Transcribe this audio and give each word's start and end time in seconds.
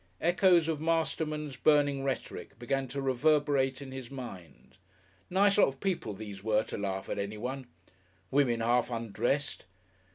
Echoes 0.19 0.67
of 0.67 0.81
Masterman's 0.81 1.55
burning 1.57 2.03
rhetoric 2.03 2.57
began 2.57 2.87
to 2.87 2.99
reverberate 3.03 3.83
in 3.83 3.91
his 3.91 4.09
mind. 4.09 4.77
Nice 5.29 5.59
lot 5.59 5.67
of 5.67 5.79
people 5.79 6.15
these 6.15 6.43
were 6.43 6.63
to 6.63 6.77
laugh 6.79 7.07
at 7.07 7.19
anyone! 7.19 7.67
Women 8.31 8.61
half 8.61 8.89
undressed. 8.89 9.67